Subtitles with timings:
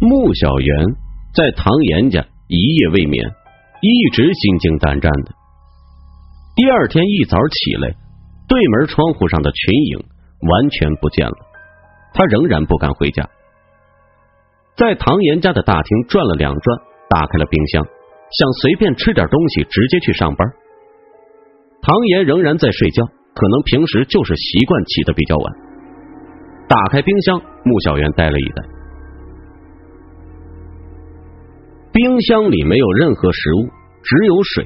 [0.00, 0.86] 穆小媛
[1.34, 3.22] 在唐岩家一夜未眠，
[3.82, 5.32] 一直心惊胆战的。
[6.56, 7.92] 第二天一早起来，
[8.48, 9.98] 对门窗户上的群影
[10.48, 11.36] 完全不见了，
[12.14, 13.28] 他仍然不敢回家。
[14.74, 16.78] 在唐岩家的大厅转了两转，
[17.10, 20.48] 打开了冰箱，想随便吃点东西，直接去上班。
[21.82, 25.54] 唐岩仍然在睡觉，可能平时就是习惯起的比较晚。
[26.70, 28.62] 打开冰箱，穆小元呆了一呆，
[31.92, 33.68] 冰箱里没有任何食物，
[34.02, 34.64] 只有水，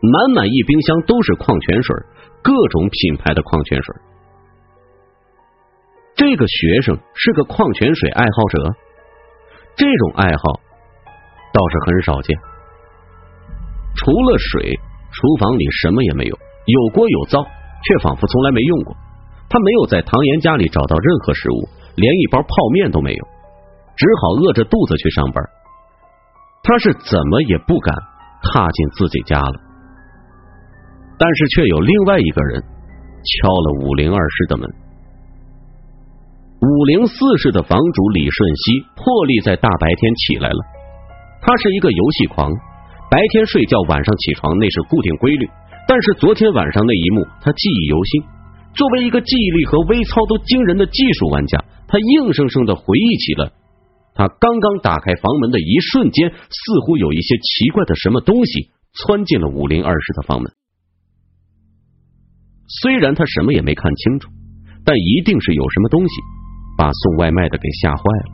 [0.00, 1.96] 满满一冰箱都是矿泉水，
[2.42, 3.94] 各种品牌的矿泉水。
[6.14, 8.74] 这个学生是个矿泉水爱好者，
[9.76, 10.42] 这种爱好
[11.52, 12.38] 倒是很少见。
[13.94, 14.72] 除了水，
[15.10, 16.38] 厨房里什么也没有。
[16.64, 18.96] 有锅有灶，却仿佛从来没用过。
[19.50, 23.24] 他没有在唐岩家里找到任何食物，连一包泡面都没有，
[23.96, 25.44] 只好饿着肚子去上班。
[26.62, 27.94] 他是怎么也不敢
[28.42, 29.54] 踏进自己家了。
[31.18, 34.68] 但是却有另外一个人敲了五零二室的门。
[36.60, 40.58] 五零四室的房主李顺熙破例在大白天起来了。
[41.40, 42.50] 他是一个游戏狂，
[43.10, 45.48] 白天睡觉，晚上起床，那是固定规律。
[45.88, 48.22] 但是昨天晚上那一幕，他记忆犹新。
[48.74, 53.50] 作为一个记忆力和微操都惊人的技术玩家，他硬生生的回忆起了
[54.14, 60.52] 他刚刚打开房门的一瞬间，似乎有一些奇怪的什么东西窜进了五零二室的房门。
[62.82, 64.28] 虽然他什么也没看清楚，
[64.84, 66.14] 但一定是有什么东西
[66.76, 68.32] 把送外卖的给吓坏了。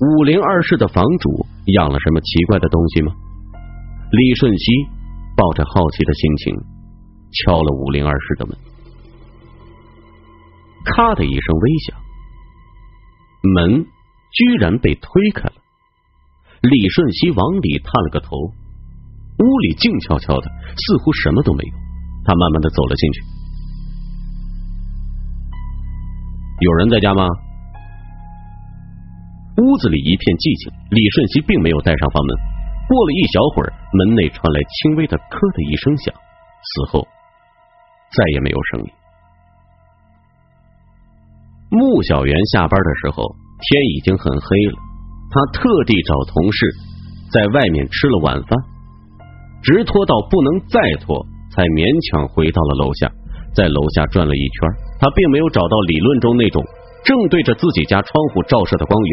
[0.00, 3.12] 五零二室的房主养了什么奇怪的东西吗？
[4.10, 4.96] 李顺熙。
[5.38, 6.56] 抱着好奇的心情，
[7.30, 8.56] 敲了五零二室的门。
[10.82, 11.98] 咔的一声微响，
[13.54, 13.86] 门
[14.32, 15.54] 居然被推开了。
[16.62, 21.74] 李顺熙往里探了个头，屋里静悄悄的，似乎什么都没有。
[22.24, 23.22] 他慢慢的走了进去。
[26.60, 27.28] 有人在家吗？
[29.58, 30.72] 屋子里一片寂静。
[30.90, 32.36] 李顺熙并没有带上房门。
[32.88, 37.06] 过了一小会儿，门内传来轻微的“咳”的一声响，此后
[38.12, 38.88] 再也没有声音。
[41.76, 44.76] 穆小元下班的时候，天已经很黑了。
[45.28, 46.64] 他特地找同事
[47.28, 48.48] 在外面吃了晚饭，
[49.60, 51.20] 直拖到不能再拖，
[51.52, 53.12] 才勉强回到了楼下。
[53.52, 54.56] 在楼下转了一圈，
[55.00, 56.64] 他并没有找到理论中那种
[57.04, 58.96] 正对着自己家窗户照射的光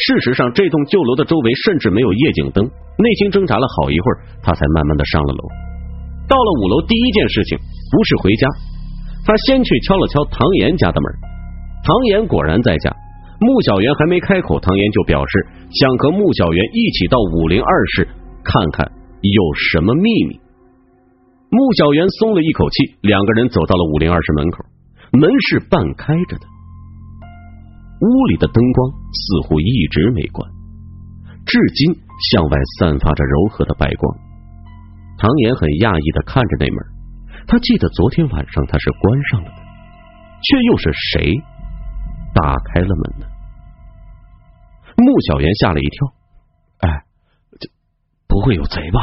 [0.00, 2.64] 事实上，这栋旧楼的周围甚至没有夜景灯。
[2.64, 5.42] 内心挣扎了好一会儿，他才慢慢的上了楼。
[6.28, 7.56] 到了五楼，第一件事情
[7.92, 8.48] 不是回家，
[9.24, 11.31] 他先去敲了敲唐岩家的门。
[11.82, 12.94] 唐岩果然在家。
[13.42, 18.06] 穆小元还没开口，唐岩就表示想和穆小元一起到五零二室
[18.44, 18.86] 看看
[19.20, 20.38] 有什么秘密。
[21.50, 24.64] 穆小元松了一口气，两个人走到了五零二室门口，
[25.10, 26.46] 门是半开着的。
[28.00, 30.48] 屋里的灯光似乎一直没关，
[31.44, 31.98] 至今
[32.30, 34.16] 向外散发着柔和的白光。
[35.18, 36.78] 唐岩很讶异的看着那门，
[37.48, 39.58] 他记得昨天晚上他是关上了的，
[40.46, 41.34] 却又是谁
[42.34, 43.26] 打开了门呢？
[44.96, 46.12] 穆小元吓了一跳，
[46.80, 47.04] 哎，
[47.58, 47.70] 这
[48.28, 49.00] 不会有贼吧？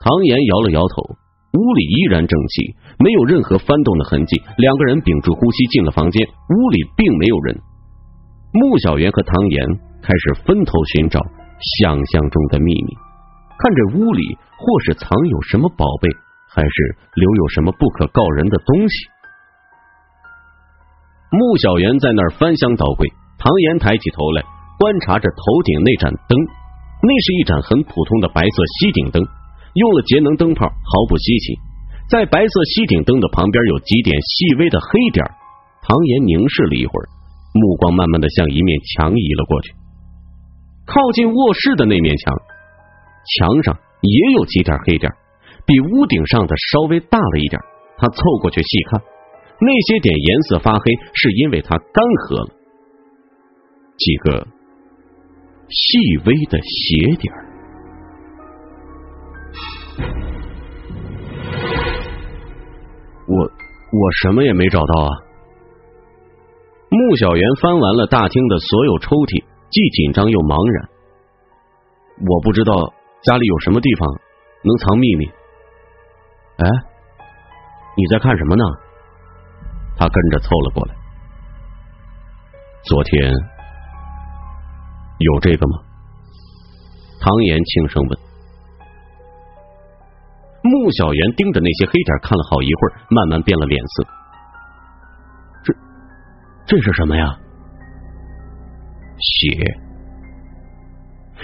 [0.00, 1.16] 唐岩摇了摇头。
[1.50, 4.42] 屋里依然整齐，没有任何翻动的痕迹。
[4.58, 7.58] 两个人屏住呼吸进了房间，屋里并没有人。
[8.52, 9.66] 穆小元和唐岩
[10.02, 11.18] 开始分头寻找
[11.80, 12.94] 想象中的秘密，
[13.58, 16.10] 看这屋里或是藏有什么宝贝，
[16.50, 19.08] 还是留有什么不可告人的东西。
[21.30, 23.08] 穆小媛在那儿翻箱倒柜，
[23.38, 24.42] 唐岩抬起头来
[24.78, 26.32] 观察着头顶那盏灯，
[27.02, 29.22] 那是一盏很普通的白色吸顶灯。
[29.74, 31.54] 用了节能灯泡毫不稀奇，
[32.08, 35.24] 在白色吸顶灯的旁边有几点细微的黑点。
[35.82, 37.04] 唐岩凝视了一会儿，
[37.52, 39.72] 目光慢慢的向一面墙移了过去，
[40.86, 42.34] 靠近卧室的那面墙，
[43.36, 45.12] 墙上也有几点黑点，
[45.66, 47.60] 比屋顶上的稍微大了一点。
[47.98, 49.02] 他凑过去细看，
[49.60, 52.54] 那些点颜色发黑，是因为它干涸了，
[53.98, 54.46] 几个
[55.68, 57.34] 细微的斜点。
[63.26, 65.10] 我我什么也没找到啊！
[66.88, 70.88] 穆小媛翻完了大厅的所有抽屉，既紧张又茫然。
[72.26, 72.72] 我不知道
[73.22, 74.08] 家里有什么地方
[74.62, 75.26] 能藏秘密。
[76.56, 76.66] 哎，
[77.96, 78.64] 你在看什么呢？
[79.98, 80.94] 他跟着凑了过来。
[82.84, 83.32] 昨天
[85.18, 85.82] 有这个吗？
[87.20, 88.18] 唐岩轻声问。
[90.62, 94.06] 穆小媛盯着那些黑点看了好一会儿，慢慢变了脸色。
[95.64, 95.74] 这
[96.66, 97.36] 这是什么呀？
[99.18, 99.58] 血。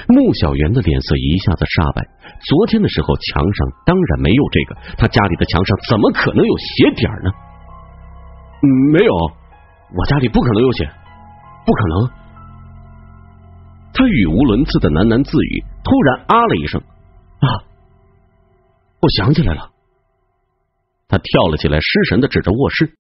[0.07, 2.07] 穆小媛的脸色一下子煞白。
[2.47, 7.31] 昨天的时候，墙上当然没有这个，他家里的墙上怎么可能有血点呢？
[8.93, 9.13] 没有，
[9.97, 10.85] 我家里不可能有血，
[11.65, 12.11] 不可能。
[13.93, 17.47] 他语无伦次的喃喃自语，突然啊了一声，啊！
[19.01, 19.71] 我想起来了。
[21.07, 22.97] 他跳了起来，失神的指着卧室。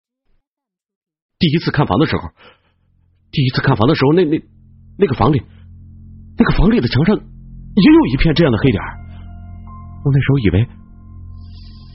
[1.38, 2.28] 第一次看房的时候，
[3.32, 4.40] 第一次看房的时候，那那
[4.98, 5.42] 那个房里，
[6.38, 8.80] 那个房里的墙上也有一片这样的黑点。
[10.04, 10.68] 我那时候以为，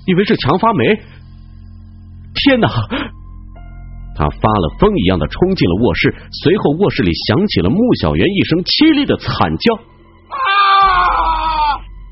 [0.08, 1.02] 以为是墙发霉。
[2.34, 2.68] 天哪！
[4.20, 6.12] 他发了疯一样的冲进了卧室，
[6.44, 9.80] 随后卧室里响起了穆小媛一声凄厉的惨叫。
[10.28, 10.36] 啊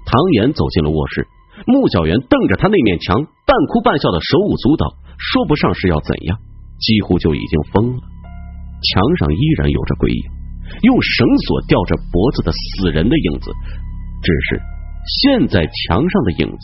[0.08, 1.28] 唐岩走进了卧室，
[1.68, 4.88] 穆小媛瞪着他那面墙，半哭半笑的手舞足蹈，
[5.20, 6.40] 说不上是要怎样，
[6.80, 8.00] 几乎就已经疯了。
[8.00, 10.24] 墙上依然有着鬼影，
[10.88, 13.52] 用绳索吊着脖子的死人的影子，
[14.24, 14.62] 只是
[15.20, 16.64] 现在墙上的影子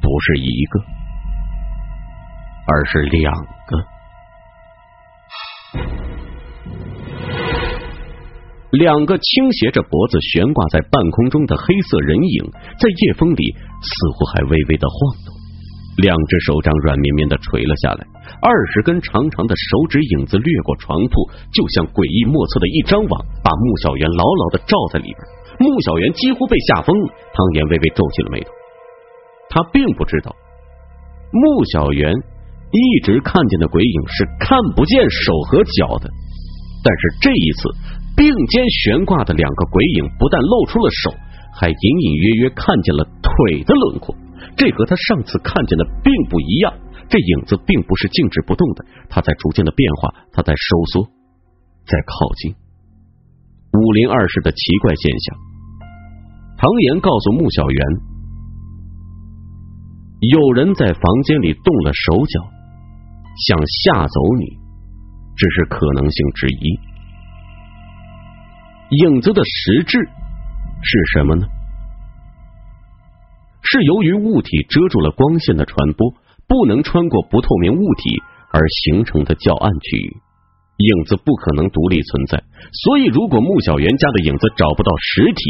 [0.00, 0.80] 不是一个。
[2.72, 3.34] 而是两
[3.68, 3.76] 个，
[8.70, 14.96] 两个倾斜着脖子悬挂在半空中的黑色人影，在夜风里似乎还微微的晃
[15.26, 15.36] 动。
[15.98, 18.06] 两只手掌软绵绵的垂了下来，
[18.40, 25.20] 二十根长长的手指影子掠过床铺，就像诡异莫测的一张网，把穆小媛牢牢的罩在里边。
[25.60, 27.12] 穆小媛几乎被吓疯了。
[27.36, 28.48] 汤岩微微皱起了眉头，
[29.50, 30.34] 他并不知道
[31.32, 32.31] 穆小媛。
[32.72, 36.08] 一直看见的鬼影是看不见手和脚的，
[36.82, 37.68] 但是这一次
[38.16, 41.12] 并肩悬挂的两个鬼影不但露出了手，
[41.52, 44.16] 还隐隐约约看见了腿的轮廓。
[44.56, 46.72] 这和他上次看见的并不一样，
[47.08, 51.04] 这影子并不是静止不动的，它在逐渐的变化，它在收缩，
[51.84, 52.54] 在靠近。
[53.72, 55.36] 五零二室的奇怪现象，
[56.56, 57.86] 唐岩告诉穆小媛，
[60.32, 62.61] 有人在房间里动了手脚。
[63.34, 64.44] 想吓走你，
[65.36, 66.80] 只是可能性之一。
[69.04, 69.98] 影子的实质
[70.82, 71.46] 是什么呢？
[73.62, 76.12] 是由于物体遮住了光线的传播，
[76.46, 80.16] 不能穿过不透明物体而形成的较暗区域。
[80.76, 82.42] 影子不可能独立存在，
[82.84, 85.42] 所以如果穆小媛家的影子找不到实体，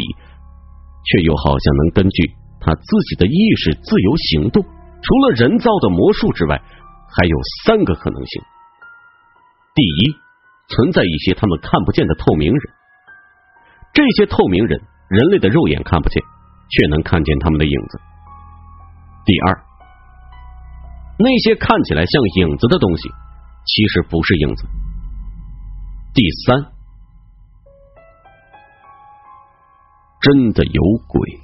[1.03, 2.31] 却又好像能根据
[2.61, 6.61] 他自己的意识自由行动，除了人造的魔术之外。
[7.15, 8.41] 还有三个可能性：
[9.75, 10.15] 第一，
[10.67, 12.73] 存在一些他们看不见的透明人，
[13.93, 16.23] 这些透明人人类的肉眼看不见，
[16.69, 17.97] 却能看见他们的影子；
[19.25, 19.63] 第二，
[21.19, 23.09] 那些看起来像影子的东西，
[23.65, 24.65] 其实不是影子；
[26.15, 26.65] 第三，
[30.19, 31.39] 真的有鬼。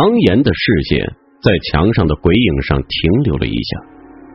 [0.00, 1.04] 唐岩的视线
[1.44, 3.70] 在墙上的鬼影上停留了一下，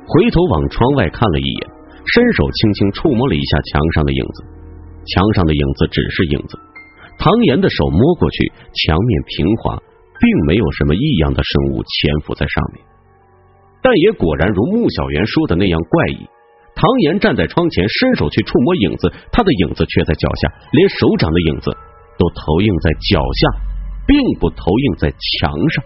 [0.06, 1.62] 回头往窗外看了一眼，
[2.06, 4.46] 伸手轻轻触摸了一下墙上的影子。
[5.10, 6.54] 墙上的影子只是影子，
[7.18, 8.46] 唐岩的手摸过去，
[8.78, 9.82] 墙面平滑，
[10.22, 12.86] 并没有什么异样的生物潜伏在上面。
[13.82, 16.30] 但也果然如穆小媛说的那样怪异。
[16.76, 21.72] 唐岩站在窗前，伸手去触摸影子，他的影子却在脚下，连手掌的影子
[22.20, 23.74] 都投影在脚下。
[24.08, 25.84] 并不投影在墙上。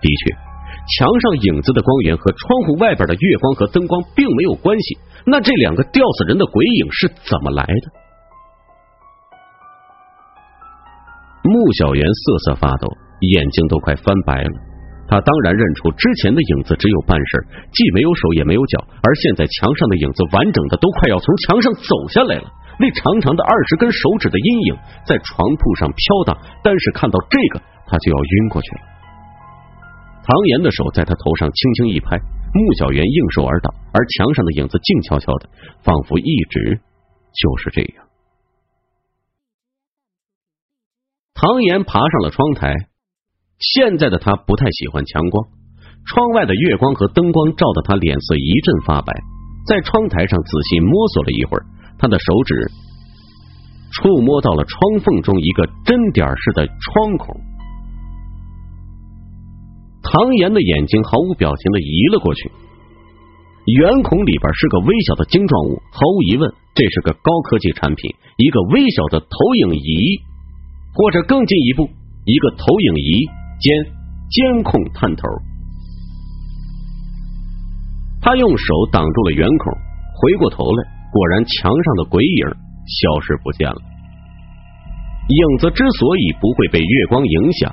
[0.00, 0.34] 的确，
[0.98, 4.98] 墙上影子的光源和窗户外边的月光和灯光并没有关系。
[5.24, 8.02] 那这两个吊死人的鬼影是怎么来的？
[11.44, 12.88] 穆小媛瑟瑟发抖，
[13.20, 14.50] 眼睛都快翻白了。
[15.08, 22.50] 他当然认出之前的影子只有半身，既没有手也没有脚，而现在墙上的影子完整的都快要从墙上走下来了。
[22.78, 24.76] 那长长的二十根手指的阴影
[25.06, 28.80] 在床铺上飘荡，但是看到这个，他就要晕过去了。
[30.24, 32.16] 唐岩的手在他头上轻轻一拍，
[32.54, 35.48] 穆小媛应手而倒，而墙上的影子静悄悄的，
[35.82, 36.80] 仿佛一直
[37.34, 38.06] 就是这样。
[41.34, 42.72] 唐岩爬上了窗台，
[43.58, 45.48] 现在的他不太喜欢强光，
[46.06, 49.12] 窗外的月光和灯光照得他脸色一阵发白，
[49.66, 51.66] 在窗台上仔细摸索了一会儿。
[52.02, 52.66] 他的手指
[53.92, 57.32] 触摸到了窗缝中一个针点式的窗孔。
[60.02, 62.50] 唐岩的眼睛毫无表情的移了过去，
[63.78, 70.18] 圆孔里边是个微小的晶状物，毫无疑问，这是个高科技产品，一个微小的投影仪，
[70.92, 71.88] 或者更进一步，
[72.24, 73.26] 一个投影仪
[73.60, 73.72] 兼
[74.28, 75.22] 监控探头。
[78.20, 79.72] 他用手挡住了圆孔，
[80.20, 82.46] 回过头来，果然墙上的鬼影
[82.88, 83.76] 消失不见了。
[85.28, 87.72] 影子之所以不会被月光影响，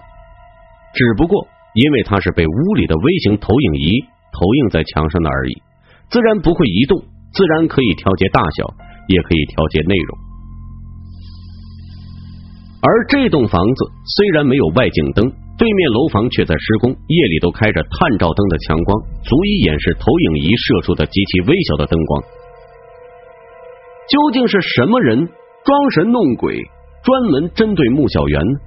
[0.94, 1.48] 只不过。
[1.76, 4.02] 因为它是被屋里的微型投影仪
[4.34, 5.54] 投影在墙上的而已，
[6.10, 6.98] 自然不会移动，
[7.32, 8.74] 自然可以调节大小，
[9.08, 10.18] 也可以调节内容。
[12.82, 13.86] 而这栋房子
[14.18, 15.30] 虽然没有外景灯，
[15.60, 22.24] 对面楼房却在施工，夜里都开着探照灯的强光，足以掩饰投影仪射出的极其微小的灯光。
[24.10, 25.28] 究竟是什么人
[25.64, 26.58] 装神弄鬼，
[27.04, 28.60] 专门针对穆小媛呢？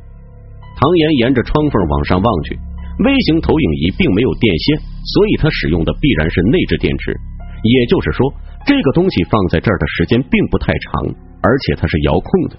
[0.78, 2.58] 唐岩沿着窗缝往上望去。
[3.04, 7.16] 微型投影仪并没有电线，所以它使用的必然是内置电池。
[7.62, 8.32] 也就是说，
[8.66, 11.02] 这个东西放在这儿的时间并不太长，
[11.42, 12.56] 而且它是遥控的。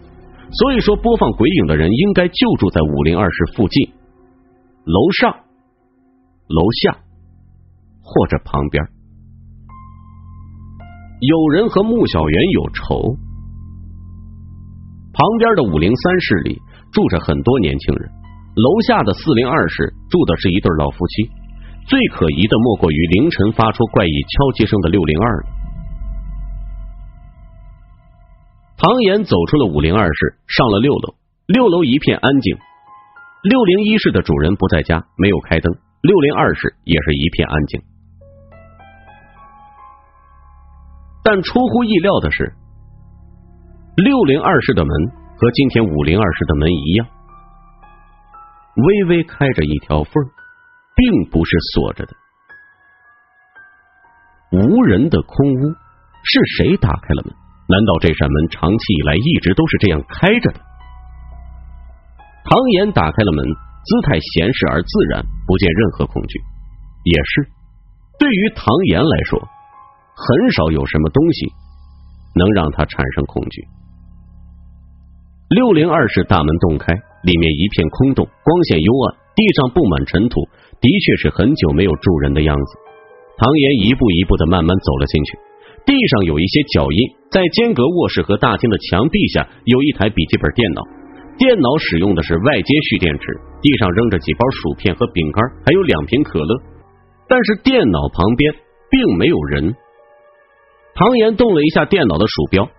[0.52, 3.90] 所以说，播放鬼影的人应该就住在五零二室附近、
[4.86, 5.32] 楼上、
[6.48, 6.98] 楼下
[8.02, 8.84] 或者旁边。
[11.26, 13.16] 有人和穆小媛有仇。
[15.14, 16.60] 旁边的五零三室里
[16.92, 18.12] 住着很多年轻人。
[18.56, 21.30] 楼下的四零二室住的是一对老夫妻，
[21.88, 25.46] 最可疑的莫过于凌晨发出怪异敲击声的六零二了。
[28.78, 31.16] 唐岩走出了五零二室，上了六楼。
[31.48, 32.58] 六楼一片安静，
[33.44, 35.74] 六零一室的主人不在家，没有开灯。
[36.02, 37.82] 六零二室也是一片安静，
[41.24, 42.54] 但出乎意料的是，
[43.96, 44.92] 六零二室的门
[45.38, 47.08] 和今天五零二室的门一样。
[48.76, 50.14] 微微开着一条缝，
[50.96, 52.14] 并不是锁着的。
[54.52, 55.74] 无人的空屋，
[56.24, 57.34] 是谁打开了门？
[57.70, 60.60] 难道这扇门长期以来一直都是这样开着的？
[62.44, 66.40] 唐岩打开了门，姿态闲适而自然，不见任何恐惧。
[67.06, 67.48] 也是，
[68.20, 69.48] 对于唐岩来说，
[70.16, 71.52] 很少有什么东西
[72.36, 73.64] 能让他产生恐惧。
[75.50, 76.94] 六零二室大门洞开。
[77.24, 80.44] 里面一片空洞，光线幽暗，地上布满尘土，
[80.82, 82.72] 的确是很久没有住人的样子。
[83.38, 85.40] 唐岩一步一步的慢慢走了进去，
[85.86, 87.00] 地上有一些脚印，
[87.32, 90.84] 在间隔卧室和大厅的墙壁下有一台笔记本电脑，
[91.38, 93.24] 电脑使用的是外接蓄电池，
[93.62, 96.62] 地上扔着几包薯片和饼干，还有两瓶可乐，
[97.30, 98.54] 但是电脑旁边
[98.92, 99.74] 并没有人。
[100.96, 102.70] 唐岩动了一下电脑的鼠标，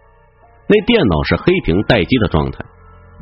[0.68, 2.58] 那电脑是黑屏待机的状态。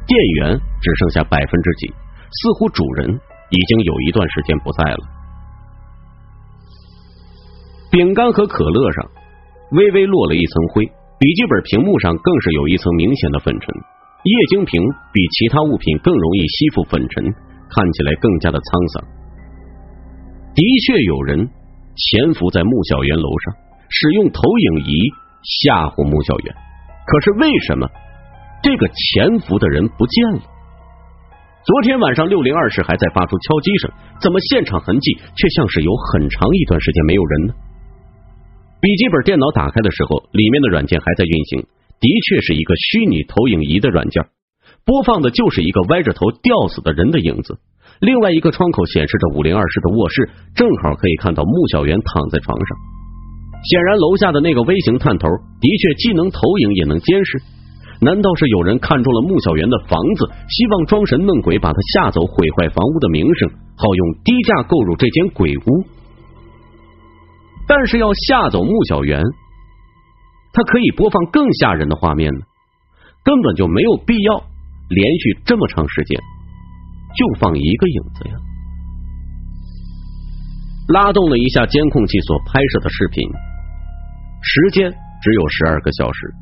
[0.07, 4.99] 电源只剩下百分之几，似乎主人已经有一段时间不在了。
[7.91, 9.11] 饼干和可乐上
[9.73, 13.69] 微微落了一层灰，笔记本屏幕上更是有一层明显的粉尘。
[14.25, 14.81] 液晶屏
[15.13, 17.25] 比其他物品更容易吸附粉尘，
[17.71, 19.05] 看起来更加的沧桑。
[20.55, 21.49] 的确有人
[21.97, 23.55] 潜伏在穆小媛楼上，
[23.93, 25.13] 使用投影仪
[25.45, 26.55] 吓唬穆小媛。
[27.05, 27.85] 可是为什么？
[28.63, 30.41] 这个潜伏的人不见了。
[31.67, 37.55] 昨天晚上六零二室还在发出敲击声，怎么现场痕迹却像是有很长一段时间没有人呢？
[38.81, 41.67] 笔记本电脑打开的时候，里面的软件还在运行，
[42.01, 44.27] 的确是一个虚拟投影仪的软件，
[44.85, 47.59] 播放的就是一个歪着头吊死的人的影子。
[48.01, 52.79] 另外一个窗口显示着五零二室的卧室，正好可以看到穆小媛躺在床上。
[53.65, 55.29] 显然，楼下的那个微型探头
[55.61, 57.41] 的确既能投影也能监视。
[58.01, 65.87] 难道是有人看中了穆小媛的房子，希望装神弄鬼把他吓走，毁坏房屋的名声，好用低价购入这间鬼屋？
[67.69, 69.23] 但是要吓走穆小媛，
[70.53, 72.41] 他可以播放更吓人的画面呢，
[73.23, 74.35] 根本就没有必要
[74.89, 76.21] 连续这么长时间
[77.17, 78.35] 就放一个影子呀！
[80.89, 83.23] 拉动了一下监控器所拍摄的视频，
[84.43, 86.35] 时间只有十二个小时。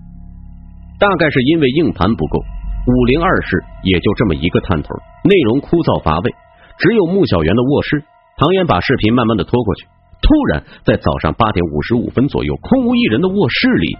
[0.99, 6.35] 大概是因为硬盘不够，五零二室也就这么一个探头，内容枯燥乏味，
[6.78, 8.04] 只有穆小媛的卧室。
[8.37, 9.87] 唐岩把视频慢慢的拖过去，
[10.21, 13.97] 突然在早上八点五十五分左右，空无一人的卧室里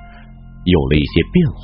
[0.65, 1.61] 有了一些变化，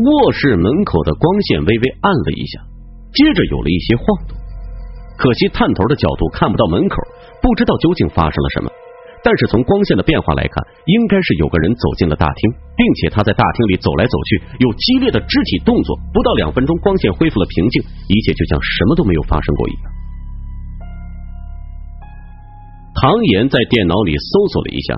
[0.00, 2.60] 卧室门口的光线微微暗了一下，
[3.12, 4.36] 接着有了一些晃动，
[5.20, 6.96] 可惜探头的角度看不到门口，
[7.44, 8.72] 不知道究竟发生了什么。
[9.22, 12.40] 但是从光线的变化来看，应该是有个人走进了大厅，
[12.72, 15.94] 并且他在大厅里走来走去，有激烈的肢体动作。
[16.14, 19.82] 不到两分钟，光线恢复了平静，一切就像什么都没有发生过一样。
[22.96, 24.96] 唐岩在电脑里搜索了一下，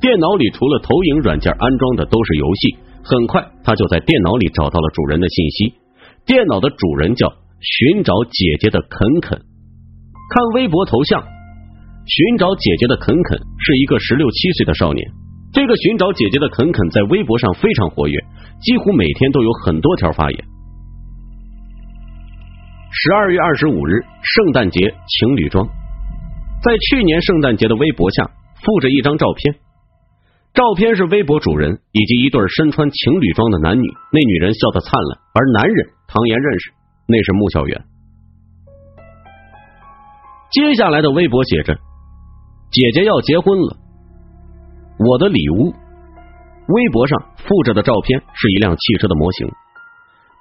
[0.00, 2.78] 电脑里除了投影软件安装的都是游戏。
[3.02, 5.74] 很快，他就在电脑里找到了主人的信息。
[6.24, 9.42] 电脑的主人叫寻找姐姐的肯肯。
[10.28, 15.06] 看微博头像，寻找姐姐的肯肯是一个十六七岁的少年。
[15.52, 18.18] 这个寻找姐姐的肯肯在微博上非常活跃，
[18.60, 20.44] 几乎每天都有很多条发言。
[22.90, 25.66] 十二月二十五日，圣诞节情侣装，
[26.62, 28.24] 在去年圣诞节的微博下
[28.64, 29.54] 附着一张照片。
[30.52, 36.72] 照片是微博主人以及一对身穿情侣装的男女，那女人笑得灿烂，而男人唐岩认识，
[37.06, 37.84] 那是穆小媛。
[40.56, 41.76] 接下来的微博写着
[42.72, 43.76] ：“姐姐要结婚了，
[44.96, 45.68] 我的礼物。”
[46.72, 49.46] 微博上附着的照片是一辆汽车的模型。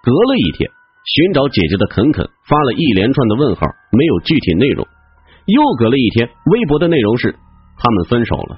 [0.01, 0.71] 隔了一天，
[1.03, 4.87] 寻找姐姐的肯肯发了一连串的问号，没有具体内容。
[5.47, 7.35] 又隔了一天，微博的内容是
[7.75, 8.57] 他们分手了。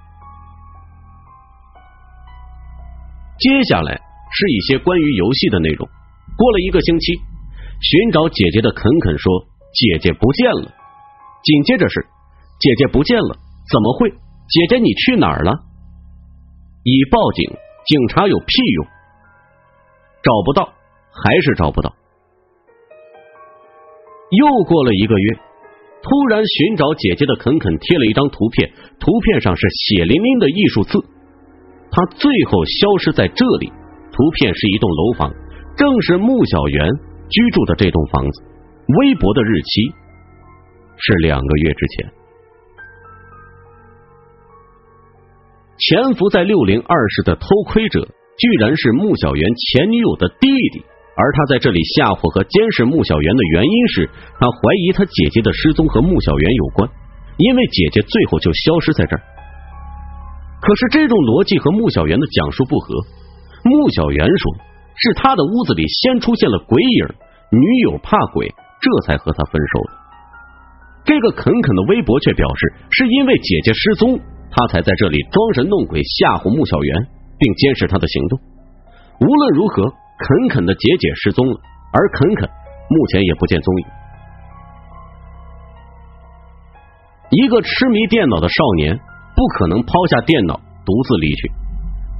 [3.39, 3.99] 接下来
[4.29, 5.89] 是一些关于游戏的内容。
[6.37, 7.13] 过了一个星期，
[7.81, 10.71] 寻找姐姐的肯肯说：“姐姐不见了。”
[11.43, 12.05] 紧接着是
[12.59, 13.37] ：“姐姐不见了，
[13.71, 14.09] 怎么会？
[14.09, 15.51] 姐姐你去哪儿了？”
[16.83, 17.49] 已报警，
[17.85, 18.85] 警察有屁用？
[20.23, 20.73] 找不到，
[21.11, 21.93] 还是找不到。
[24.31, 25.39] 又过了一个月，
[26.01, 30.99] 突然寻找姐姐的肯肯贴了一张图片，图片上是血淋淋的艺术字。
[31.91, 33.71] 他最后消失在这里。
[34.11, 35.31] 图片是一栋楼房，
[35.77, 36.89] 正是穆小元
[37.29, 38.43] 居住的这栋房子。
[38.87, 39.93] 微博的日期
[40.99, 42.11] 是两个月之前。
[45.77, 50.83] 潜伏在六零二室的偷窥者，居然是穆小元前女友的弟弟。
[51.17, 54.05] 而他在这里吓唬和监视穆小元的原因是
[54.37, 56.89] 他怀疑他姐姐的失踪和穆小元有关，
[57.37, 59.21] 因为姐姐最后就消失在这儿。
[60.61, 63.01] 可是这种逻辑和穆小元的讲述不合。
[63.65, 64.45] 穆小元说
[64.93, 67.01] 是他的屋子里先出现了鬼影，
[67.49, 70.06] 女友怕鬼，这才和他分手的。
[71.07, 74.19] 这个肯肯的微博却表示，是因为姐姐失踪，
[74.51, 77.07] 他才在这里装神弄鬼吓唬穆小媛，
[77.39, 78.37] 并监视他的行动。
[79.17, 81.55] 无论如何，肯肯的姐姐失踪了，
[81.95, 82.49] 而肯肯
[82.91, 83.85] 目前也不见踪影。
[87.31, 88.99] 一个痴迷电脑的少年。
[89.37, 91.51] 不可能抛下电脑独自离去，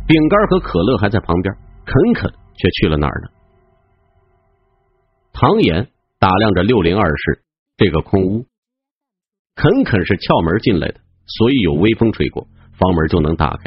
[0.07, 1.51] 饼干和可乐还在旁边，
[1.83, 3.29] 肯肯却去了哪儿呢？
[5.33, 5.87] 唐岩
[6.19, 7.41] 打量着六零二室
[7.75, 8.45] 这个空屋，
[9.57, 13.63] 肯肯是撬门进来的，所以有微风吹过，房门就能打开。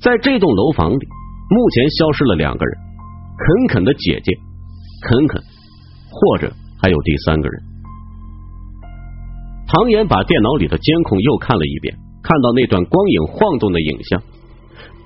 [0.00, 1.06] 在这栋楼房里，
[1.50, 2.78] 目前消失了两个人，
[3.36, 4.32] 肯肯的姐姐，
[5.06, 5.42] 肯肯，
[6.10, 7.62] 或者还有第三个人。
[9.68, 11.94] 唐岩把电脑里的监控又看了一遍。
[12.20, 14.20] 看到那段光影晃动的影像，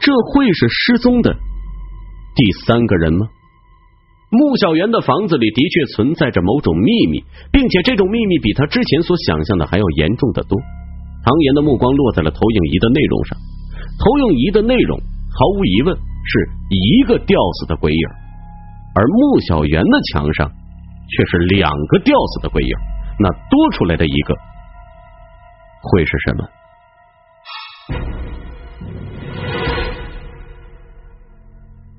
[0.01, 1.33] 这会是失踪的
[2.35, 3.27] 第三个人吗？
[4.33, 10.59] 穆小媛的房子里的确存在着某种秘密，并且这种秘密比他之前所想象的还要严重的多。
[11.23, 13.37] 唐岩的目光落在了投影仪的内容上，
[14.01, 18.09] 投影仪的内容毫无疑问是一个吊死的鬼影，
[18.95, 22.75] 而穆小媛的墙上却是两个吊死的鬼影，
[23.21, 24.35] 那多出来的一个
[25.83, 26.49] 会是什么？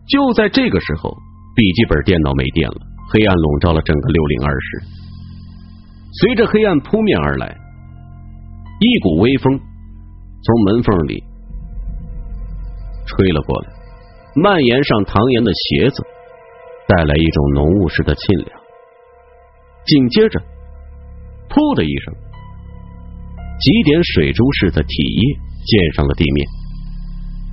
[0.08, 1.16] 就在这个时候，
[1.56, 2.78] 笔记本电脑没电了，
[3.12, 4.82] 黑暗笼罩了整个六零二室。
[6.20, 7.56] 随着黑暗扑面而来，
[8.80, 9.60] 一股微风
[10.44, 11.24] 从门缝里
[13.06, 13.70] 吹了过来，
[14.36, 16.04] 蔓延上唐岩的鞋子，
[16.88, 18.60] 带来一种浓雾似的沁凉。
[19.86, 20.40] 紧接着，
[21.50, 22.14] 噗的一声，
[23.60, 26.48] 几点水珠似的体液溅上了地面。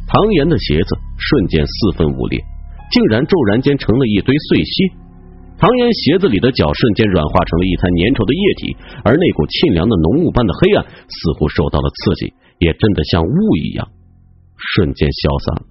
[0.07, 2.43] 唐岩的鞋子瞬间四分五裂，
[2.91, 4.73] 竟然骤然间成了一堆碎屑。
[5.57, 13.85] 唐岩鞋子里的脚瞬间软化成了一滩粘稠的液体，而那股沁凉的浓雾般的黑暗似乎受到了刺激，也真的像雾一样，
[14.57, 15.69] 瞬间消散了。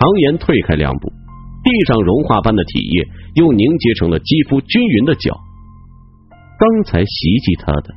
[0.00, 1.12] 唐岩退开两步，
[1.60, 5.36] 地上融化般的体液又凝结成了肌肤均匀的脚。
[6.58, 7.94] 刚才袭击他的。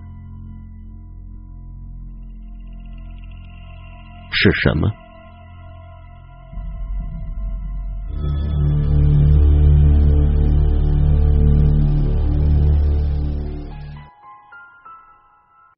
[4.31, 4.91] 是什么？